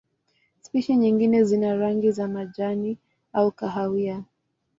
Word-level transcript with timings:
Spishi 0.61 0.95
nyingine 0.95 1.43
zina 1.43 1.75
rangi 1.75 2.07
ya 2.17 2.27
majani 2.27 2.97
au 3.33 3.51
kahawa. 3.51 4.23